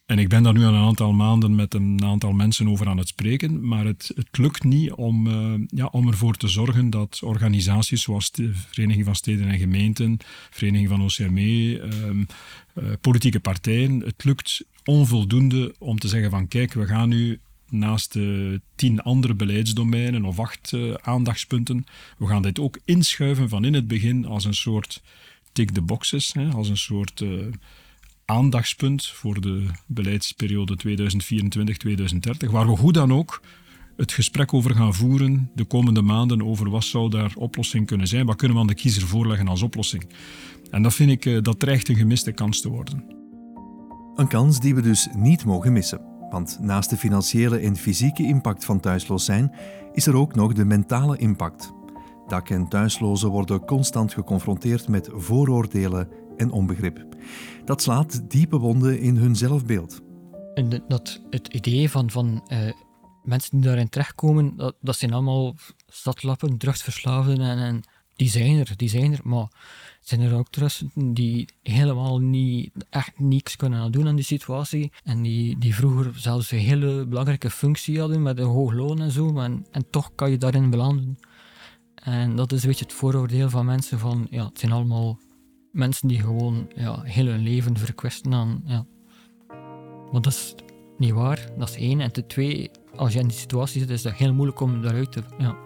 [0.07, 2.99] En ik ben daar nu al een aantal maanden met een aantal mensen over aan
[2.99, 7.21] het spreken, maar het, het lukt niet om, uh, ja, om ervoor te zorgen dat
[7.25, 10.19] organisaties zoals de Vereniging van Steden en Gemeenten,
[10.51, 12.25] Vereniging van OCME, ehm,
[12.75, 18.13] eh, politieke partijen, het lukt onvoldoende om te zeggen van kijk, we gaan nu naast
[18.13, 21.85] de tien andere beleidsdomeinen of acht uh, aandachtspunten,
[22.19, 25.03] we gaan dit ook inschuiven van in het begin als een soort
[25.53, 27.25] tick the boxes, hè, als een soort
[28.25, 30.77] aandachtspunt voor de beleidsperiode
[32.47, 33.43] 2024-2030, waar we hoe dan ook
[33.97, 38.27] het gesprek over gaan voeren de komende maanden over wat zou daar oplossing kunnen zijn,
[38.27, 40.09] wat kunnen we aan de kiezer voorleggen als oplossing.
[40.71, 43.05] En dat vind ik, eh, dat dreigt een gemiste kans te worden.
[44.15, 46.01] Een kans die we dus niet mogen missen.
[46.31, 49.53] Want naast de financiële en fysieke impact van thuisloos zijn,
[49.93, 51.73] is er ook nog de mentale impact.
[52.27, 57.07] Dak- en thuislozen worden constant geconfronteerd met vooroordelen en onbegrip.
[57.65, 60.01] Dat slaat diepe wonden in hun zelfbeeld.
[60.55, 62.59] En dat, het idee van, van uh,
[63.25, 65.55] mensen die daarin terechtkomen, dat, dat zijn allemaal
[65.87, 67.83] stadlappen, drugsverslaafden en, en
[68.17, 69.49] die zijn er, er, maar
[70.01, 75.23] zijn er ook trusten die helemaal niet, echt niks kunnen doen aan die situatie en
[75.23, 79.39] die, die vroeger zelfs een hele belangrijke functie hadden met een hoog loon en zo,
[79.39, 81.19] en, en toch kan je daarin belanden.
[81.95, 85.19] En dat is een beetje het vooroordeel van mensen van, ja, het zijn allemaal
[85.73, 88.63] mensen die gewoon ja, heel hun leven verkwisten aan.
[88.65, 88.87] Ja.
[90.13, 90.55] Maar dat is
[90.99, 92.01] niet waar, dat is één.
[92.01, 95.13] En ten twee, als je in die situatie zit, is dat heel moeilijk om daaruit
[95.13, 95.23] te.
[95.39, 95.57] Ja.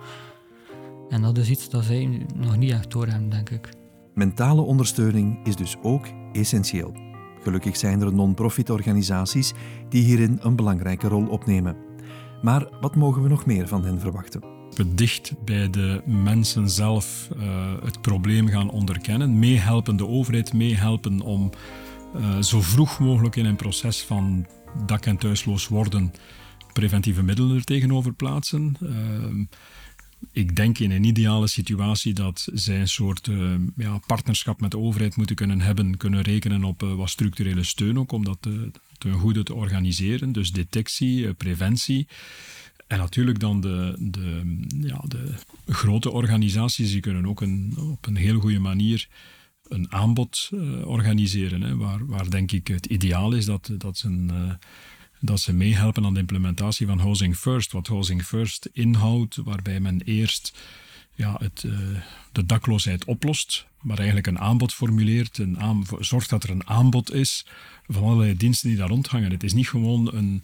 [1.08, 3.68] En dat is iets dat zij nog niet echt doorhebben, denk ik.
[4.14, 6.94] Mentale ondersteuning is dus ook essentieel.
[7.42, 9.52] Gelukkig zijn er non-profit organisaties
[9.88, 11.76] die hierin een belangrijke rol opnemen.
[12.42, 14.55] Maar wat mogen we nog meer van hen verwachten?
[14.84, 21.50] Dicht bij de mensen zelf uh, het probleem gaan onderkennen, meehelpen de overheid, meehelpen om
[22.16, 24.46] uh, zo vroeg mogelijk in een proces van
[24.86, 26.12] dak- en thuisloos worden
[26.72, 28.76] preventieve middelen er tegenover plaatsen.
[28.82, 29.46] Uh,
[30.32, 33.30] ik denk in een ideale situatie dat zij een soort
[33.76, 38.12] ja, partnerschap met de overheid moeten kunnen hebben, kunnen rekenen op wat structurele steun ook
[38.12, 40.32] om dat te, ten goede te organiseren.
[40.32, 42.06] Dus detectie, preventie.
[42.86, 45.34] En natuurlijk dan de, de, ja, de
[45.66, 49.08] grote organisaties, die kunnen ook een, op een heel goede manier
[49.68, 51.62] een aanbod uh, organiseren.
[51.62, 54.52] Hè, waar, waar denk ik het ideaal is dat, dat, ze, uh,
[55.20, 57.72] dat ze meehelpen aan de implementatie van Housing First.
[57.72, 60.58] Wat Housing First inhoudt, waarbij men eerst
[61.14, 61.78] ja, het, uh,
[62.32, 67.12] de dakloosheid oplost, maar eigenlijk een aanbod formuleert, een aan, zorgt dat er een aanbod
[67.12, 67.46] is
[67.86, 69.30] van allerlei diensten die daar rondhangen.
[69.30, 70.42] Het is niet gewoon een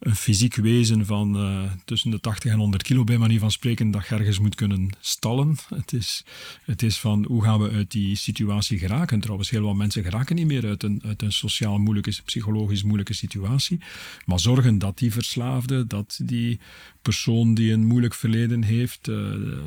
[0.00, 3.90] een fysiek wezen van uh, tussen de 80 en 100 kilo, bij manier van spreken,
[3.90, 5.56] dat ergens moet kunnen stallen.
[5.74, 6.24] Het is,
[6.64, 9.20] het is van hoe gaan we uit die situatie geraken.
[9.20, 13.14] Trouwens, heel wat mensen geraken niet meer uit een, uit een sociaal moeilijke, psychologisch moeilijke
[13.14, 13.80] situatie.
[14.24, 16.60] Maar zorgen dat die verslaafde, dat die
[17.02, 19.04] persoon die een moeilijk verleden heeft,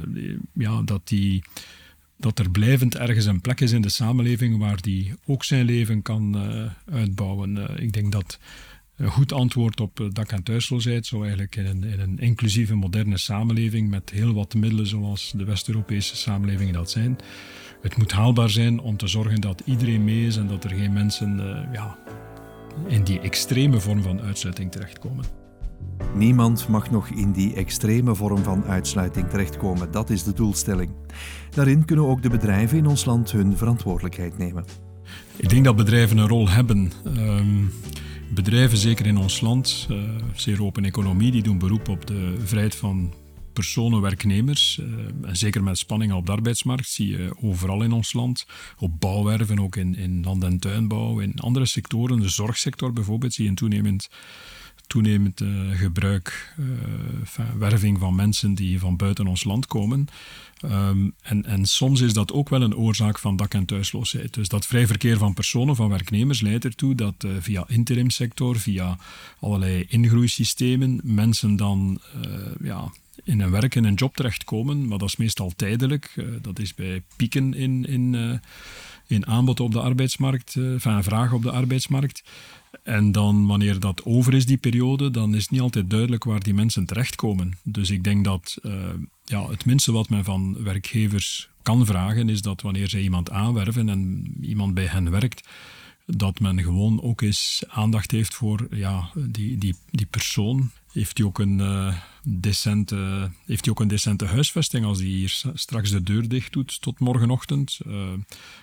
[0.07, 1.43] die, ja, dat die
[2.17, 6.01] dat er blijvend ergens een plek is in de samenleving waar die ook zijn leven
[6.01, 7.81] kan uh, uitbouwen.
[7.81, 8.39] Ik denk dat
[8.95, 13.17] een goed antwoord op dak- en thuisloosheid zou eigenlijk in een, in een, inclusieve, moderne
[13.17, 17.17] samenleving met heel wat middelen zoals de West-Europese samenlevingen dat zijn.
[17.81, 20.93] Het moet haalbaar zijn om te zorgen dat iedereen mee is en dat er geen
[20.93, 21.97] mensen uh, ja,
[22.87, 25.25] in die extreme vorm van uitsluiting terechtkomen.
[26.15, 29.91] Niemand mag nog in die extreme vorm van uitsluiting terechtkomen.
[29.91, 30.91] Dat is de doelstelling.
[31.49, 34.65] Daarin kunnen ook de bedrijven in ons land hun verantwoordelijkheid nemen.
[35.35, 36.91] Ik denk dat bedrijven een rol hebben.
[37.05, 37.71] Um,
[38.33, 40.03] bedrijven, zeker in ons land, uh,
[40.35, 43.13] zeer open economie, die doen beroep op de vrijheid van
[43.53, 44.79] personen, werknemers.
[44.81, 44.87] Uh,
[45.29, 48.45] en zeker met spanningen op de arbeidsmarkt zie je overal in ons land.
[48.77, 52.19] Op bouwwerven, ook in, in land- en tuinbouw, in andere sectoren.
[52.19, 54.09] De zorgsector bijvoorbeeld zie je een toenemend
[54.87, 60.07] toenemend uh, gebruik, uh, werving van mensen die van buiten ons land komen.
[60.65, 64.33] Um, en, en soms is dat ook wel een oorzaak van dak- en thuisloosheid.
[64.33, 68.97] Dus dat vrij verkeer van personen, van werknemers, leidt ertoe dat uh, via interimsector, via
[69.39, 72.01] allerlei ingroeisystemen, mensen dan
[72.61, 72.91] ja,
[73.23, 74.87] in een werk, in een job terechtkomen.
[74.87, 76.13] Maar dat is meestal tijdelijk.
[76.41, 78.39] dat is bij pieken in, in,
[79.07, 82.23] in aanbod op de arbeidsmarkt, enfin, vraag op de arbeidsmarkt.
[82.83, 86.39] En dan, wanneer dat over is, die periode, dan is het niet altijd duidelijk waar
[86.39, 87.57] die mensen terechtkomen.
[87.63, 88.73] Dus ik denk dat uh,
[89.25, 93.89] ja, het minste wat men van werkgevers kan vragen, is dat wanneer zij iemand aanwerven
[93.89, 95.47] en iemand bij hen werkt,
[96.05, 100.71] dat men gewoon ook eens aandacht heeft voor ja, die, die, die persoon.
[100.93, 105.43] Heeft hij ook een, uh, decente, heeft hij ook een decente huisvesting als hij hier
[105.53, 107.79] straks de deur dicht doet tot morgenochtend?
[107.87, 107.93] Uh,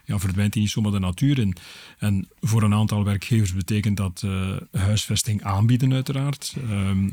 [0.05, 1.57] ja, verdwijnt hij niet zomaar de natuur in.
[1.99, 6.57] En voor een aantal werkgevers betekent dat uh, huisvesting aanbieden uiteraard.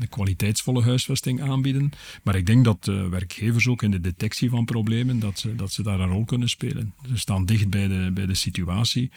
[0.08, 1.90] kwaliteitsvolle huisvesting aanbieden.
[2.22, 5.82] Maar ik denk dat werkgevers ook in de detectie van problemen, dat ze, dat ze
[5.82, 6.94] daar een rol kunnen spelen.
[7.08, 9.10] Ze staan dicht bij de, bij de situatie.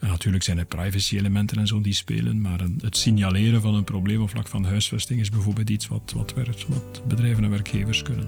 [0.00, 4.22] En natuurlijk zijn er privacy-elementen en zo die spelen, maar het signaleren van een probleem
[4.22, 6.34] op vlak van huisvesting is bijvoorbeeld iets wat, wat,
[6.68, 8.26] wat bedrijven en werkgevers kunnen.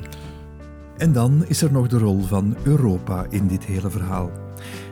[0.96, 4.30] En dan is er nog de rol van Europa in dit hele verhaal.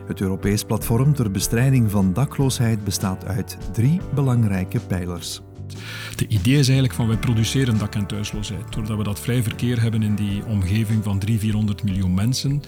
[0.07, 5.41] Het Europees platform ter bestrijding van dakloosheid bestaat uit drie belangrijke pijlers.
[6.15, 8.73] De idee is eigenlijk van wij produceren dak- en thuisloosheid.
[8.73, 12.61] Doordat we dat vrij verkeer hebben in die omgeving van 300, 400 miljoen mensen,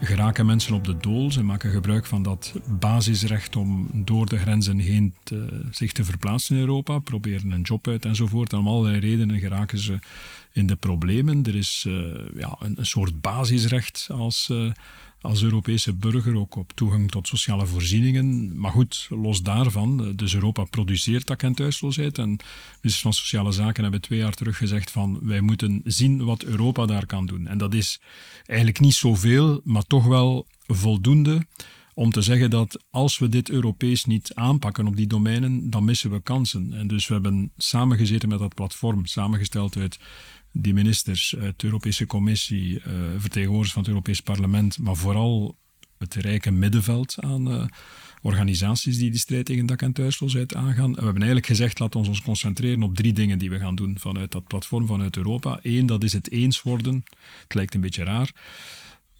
[0.00, 1.32] geraken mensen op de dool.
[1.32, 6.54] Ze maken gebruik van dat basisrecht om door de grenzen heen te, zich te verplaatsen
[6.54, 8.52] in Europa, proberen een job uit enzovoort.
[8.52, 9.98] En om allerlei redenen geraken ze
[10.52, 11.44] in de problemen.
[11.44, 14.70] Er is uh, ja, een, soort basisrecht als, uh,
[15.20, 18.58] als Europese burger ook op toegang tot sociale voorzieningen.
[18.58, 24.18] Maar goed, los daarvan, dus Europa produceert dak- en de van Sociale Zaken hebben twee
[24.18, 27.46] jaar terug gezegd van wij moeten zien wat Europa daar kan doen.
[27.46, 28.00] En dat is
[28.46, 31.46] eigenlijk niet zoveel, maar toch wel voldoende
[31.94, 36.10] om te zeggen dat als we dit Europees niet aanpakken op die domeinen, dan missen
[36.10, 36.72] we kansen.
[36.72, 39.98] En dus we hebben samengezeten met dat platform, samengesteld uit
[40.52, 42.82] die ministers, de Europese Commissie, uh,
[43.18, 45.56] vertegenwoordigers van het Europees Parlement, maar vooral
[45.98, 47.64] het rijke middenveld aan uh,
[48.22, 50.90] organisaties die de strijd tegen dak- en thuisloosheid aangaan.
[50.90, 53.98] We hebben eigenlijk gezegd, laten we ons concentreren op drie dingen die we gaan doen
[53.98, 55.58] vanuit dat platform, vanuit Europa.
[55.62, 57.04] Eén, dat is het eens worden.
[57.42, 58.32] Het lijkt een beetje raar.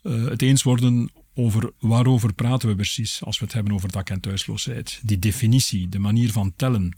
[0.03, 4.21] Het eens worden over waarover praten we precies als we het hebben over dak- en
[4.21, 5.01] thuisloosheid.
[5.03, 6.97] Die definitie, de manier van tellen.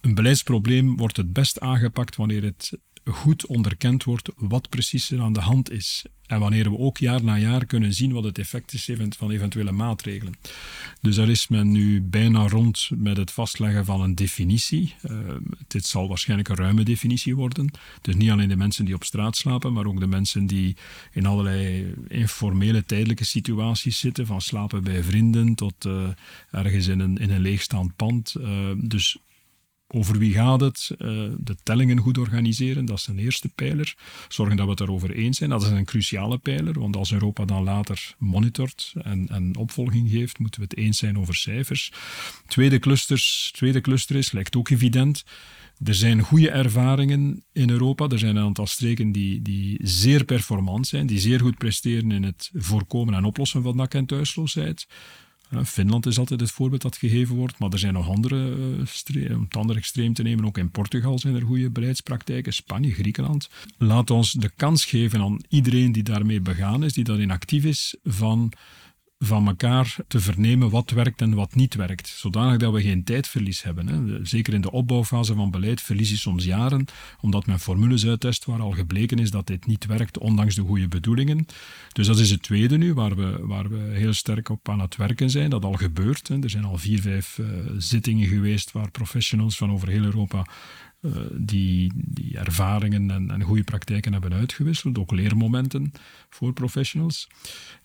[0.00, 2.72] Een beleidsprobleem wordt het best aangepakt wanneer het
[3.04, 6.04] goed onderkend wordt wat precies er aan de hand is.
[6.26, 9.72] En wanneer we ook jaar na jaar kunnen zien wat het effect is van eventuele
[9.72, 10.34] maatregelen.
[11.00, 14.94] Dus daar is men nu bijna rond met het vastleggen van een definitie.
[15.10, 15.18] Uh,
[15.68, 17.70] dit zal waarschijnlijk een ruime definitie worden.
[18.00, 20.76] Dus niet alleen de mensen die op straat slapen, maar ook de mensen die
[21.12, 26.08] in allerlei informele tijdelijke situaties zitten, van slapen bij vrienden tot uh,
[26.50, 28.34] ergens in een, in een leegstaand pand.
[28.38, 29.18] Uh, dus
[29.94, 30.90] over wie gaat het?
[30.98, 33.94] Uh, de tellingen goed organiseren, dat is een eerste pijler.
[34.28, 37.44] Zorgen dat we het erover eens zijn, dat is een cruciale pijler, want als Europa
[37.44, 41.92] dan later monitort en, en opvolging geeft, moeten we het eens zijn over cijfers.
[42.46, 45.24] Tweede, clusters, tweede cluster is, lijkt ook evident,
[45.84, 48.08] er zijn goede ervaringen in Europa.
[48.08, 52.22] Er zijn een aantal streken die, die zeer performant zijn, die zeer goed presteren in
[52.22, 54.86] het voorkomen en oplossen van dak- en thuisloosheid.
[55.64, 58.56] Finland is altijd het voorbeeld dat gegeven wordt, maar er zijn nog andere,
[59.14, 62.92] uh, om het andere extreem te nemen, ook in Portugal zijn er goede beleidspraktijken, Spanje,
[62.92, 63.48] Griekenland.
[63.78, 67.96] Laat ons de kans geven aan iedereen die daarmee begaan is, die daarin actief is,
[68.04, 68.52] van
[69.24, 72.08] van elkaar te vernemen wat werkt en wat niet werkt.
[72.08, 73.86] Zodanig dat we geen tijdverlies hebben.
[73.86, 74.24] Hè.
[74.24, 76.84] Zeker in de opbouwfase van beleid verlies je soms jaren,
[77.20, 80.88] omdat men formules uittest waar al gebleken is dat dit niet werkt, ondanks de goede
[80.88, 81.46] bedoelingen.
[81.92, 84.96] Dus dat is het tweede nu, waar we, waar we heel sterk op aan het
[84.96, 85.50] werken zijn.
[85.50, 86.28] Dat al gebeurt.
[86.28, 86.42] Hè.
[86.42, 90.46] Er zijn al vier, vijf uh, zittingen geweest waar professionals van over heel Europa
[91.00, 95.92] uh, die, die ervaringen en, en goede praktijken hebben uitgewisseld, ook leermomenten
[96.28, 97.28] voor professionals.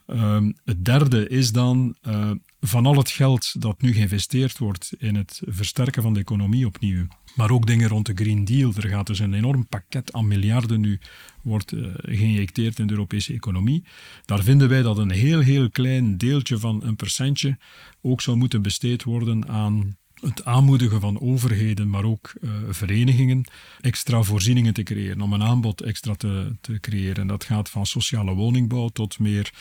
[0.09, 5.15] Um, het derde is dan uh, van al het geld dat nu geïnvesteerd wordt in
[5.15, 8.73] het versterken van de economie opnieuw, maar ook dingen rond de Green Deal.
[8.75, 10.99] Er gaat dus een enorm pakket aan miljarden nu
[11.41, 13.83] wordt uh, geïnjecteerd in de Europese economie.
[14.25, 17.57] Daar vinden wij dat een heel, heel klein deeltje van een percentje
[18.01, 23.43] ook zou moeten besteed worden aan het aanmoedigen van overheden, maar ook uh, verenigingen,
[23.81, 27.15] extra voorzieningen te creëren, om een aanbod extra te, te creëren.
[27.15, 29.51] En dat gaat van sociale woningbouw tot meer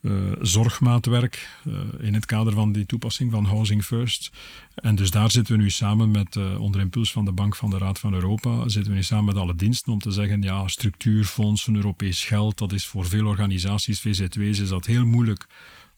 [0.00, 4.30] uh, zorgmaatwerk uh, in het kader van die toepassing van Housing First.
[4.74, 7.78] En dus daar zitten we nu samen met, onder impuls van de Bank van de
[7.78, 11.76] Raad van Europa, zitten we nu samen met alle diensten om te zeggen, ja, structuurfondsen,
[11.76, 15.46] Europees geld, dat is voor veel organisaties, VZW's, is dat heel moeilijk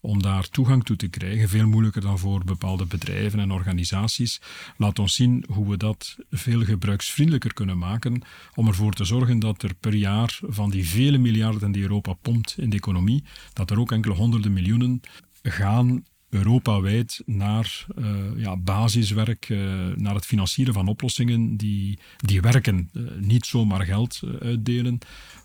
[0.01, 1.49] om daar toegang toe te krijgen.
[1.49, 4.41] Veel moeilijker dan voor bepaalde bedrijven en organisaties.
[4.77, 8.23] Laat ons zien hoe we dat veel gebruiksvriendelijker kunnen maken.
[8.55, 12.55] Om ervoor te zorgen dat er per jaar van die vele miljarden die Europa pompt
[12.59, 15.01] in de economie, dat er ook enkele honderden miljoenen
[15.43, 19.59] gaan Europawijd naar uh, ja, basiswerk, uh,
[19.97, 22.91] naar het financieren van oplossingen die, die werken.
[22.93, 24.99] Uh, niet zomaar geld uitdelen,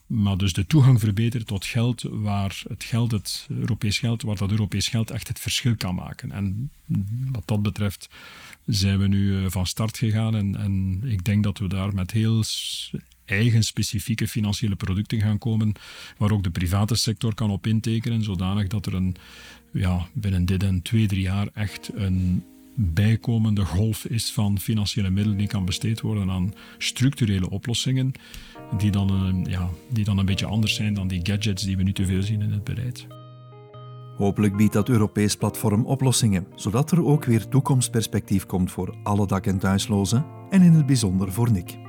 [0.07, 4.51] maar dus de toegang verbeteren tot geld waar het geld, het Europees geld, waar dat
[4.51, 6.31] Europees geld echt het verschil kan maken.
[6.31, 6.71] En
[7.31, 8.09] wat dat betreft
[8.65, 12.43] zijn we nu van start gegaan en, en ik denk dat we daar met heel
[13.25, 15.73] eigen specifieke financiële producten gaan komen,
[16.17, 19.15] waar ook de private sector kan op intekenen, zodanig dat er een,
[19.71, 22.43] ja, binnen dit en twee, drie jaar echt een
[22.75, 28.11] bijkomende golf is van financiële middelen die kan besteed worden aan structurele oplossingen,
[28.77, 31.83] die dan, een, ja, die dan een beetje anders zijn dan die gadgets die we
[31.83, 33.07] nu te veel zien in het beleid.
[34.17, 39.45] Hopelijk biedt dat Europees platform oplossingen, zodat er ook weer toekomstperspectief komt voor alle dak-
[39.45, 41.82] en thuislozen en in het bijzonder voor Nick.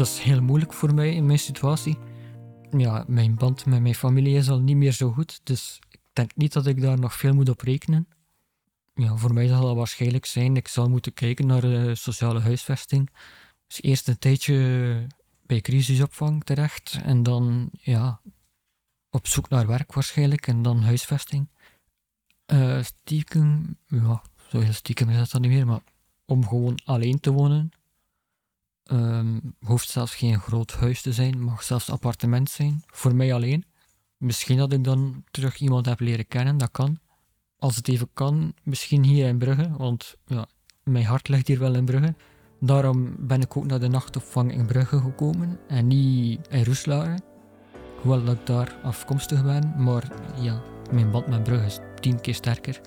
[0.00, 1.98] Dat is heel moeilijk voor mij in mijn situatie.
[2.76, 6.36] Ja, mijn band met mijn familie is al niet meer zo goed, dus ik denk
[6.36, 8.08] niet dat ik daar nog veel moet op rekenen.
[8.94, 10.56] Ja, voor mij zal dat waarschijnlijk zijn.
[10.56, 13.10] Ik zal moeten kijken naar de sociale huisvesting.
[13.66, 15.06] Dus eerst een tijdje
[15.46, 18.20] bij crisisopvang terecht en dan ja,
[19.10, 21.48] op zoek naar werk waarschijnlijk en dan huisvesting.
[22.52, 25.82] Uh, stiekem, ja, zo heel stiekem is dat dan niet meer, maar
[26.24, 27.70] om gewoon alleen te wonen.
[28.92, 33.64] Um, hoeft zelfs geen groot huis te zijn, mag zelfs appartement zijn, voor mij alleen.
[34.16, 36.98] Misschien dat ik dan terug iemand heb leren kennen, dat kan.
[37.58, 40.46] Als het even kan, misschien hier in Brugge, want ja,
[40.82, 42.14] mijn hart ligt hier wel in Brugge.
[42.60, 47.22] Daarom ben ik ook naar de nachtopvang in Brugge gekomen en niet in Roeslaren.
[48.00, 52.34] Hoewel dat ik daar afkomstig ben, maar ja, mijn band met Brugge is tien keer
[52.34, 52.80] sterker.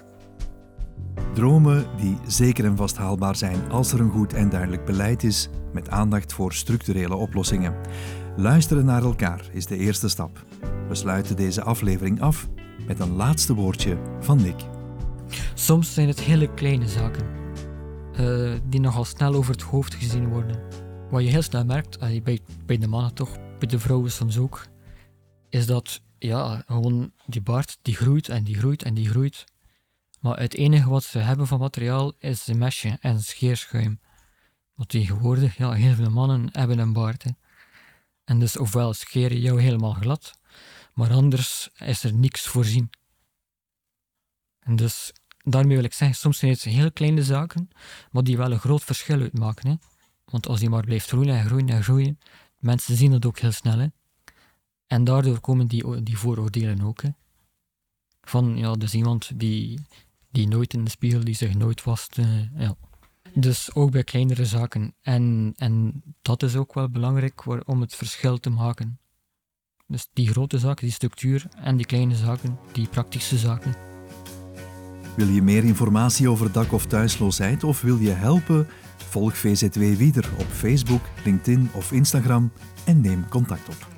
[1.33, 5.49] Dromen die zeker en vast haalbaar zijn als er een goed en duidelijk beleid is
[5.73, 7.75] met aandacht voor structurele oplossingen.
[8.37, 10.45] Luisteren naar elkaar is de eerste stap.
[10.87, 12.47] We sluiten deze aflevering af
[12.87, 14.61] met een laatste woordje van Nick.
[15.53, 17.41] Soms zijn het hele kleine zaken
[18.19, 20.61] uh, die nogal snel over het hoofd gezien worden.
[21.09, 24.65] Wat je heel snel merkt, bij, bij de mannen toch, bij de vrouwen soms ook,
[25.49, 29.45] is dat ja, gewoon die baard die groeit en die groeit en die groeit.
[30.23, 33.99] Maar het enige wat ze hebben van materiaal is een mesje en scheerschuim.
[34.73, 37.25] Want tegenwoordig, ja, heel veel mannen hebben een baard.
[38.23, 40.39] En dus ofwel scheer je jou helemaal glad,
[40.93, 42.89] maar anders is er niks voorzien.
[44.59, 47.69] En dus daarmee wil ik zeggen, soms zijn het heel kleine zaken,
[48.11, 49.69] maar die wel een groot verschil uitmaken.
[49.69, 49.75] Hè.
[50.25, 52.19] Want als die maar blijft groeien en groeien en groeien,
[52.57, 53.77] mensen zien dat ook heel snel.
[53.77, 53.87] Hè.
[54.87, 57.01] En daardoor komen die, die vooroordelen ook.
[57.01, 57.09] Hè.
[58.21, 59.79] Van, ja, dus iemand die,
[60.33, 62.17] die nooit in de spiegel, die zich nooit wast.
[62.17, 62.25] Uh,
[62.57, 62.75] ja.
[63.33, 64.95] Dus ook bij kleinere zaken.
[65.01, 68.99] En, en dat is ook wel belangrijk om het verschil te maken.
[69.87, 73.75] Dus die grote zaken, die structuur, en die kleine zaken, die praktische zaken.
[75.15, 78.67] Wil je meer informatie over dak- of thuisloosheid of wil je helpen?
[78.97, 82.51] Volg VZW Wieder op Facebook, LinkedIn of Instagram
[82.85, 83.92] en neem contact op.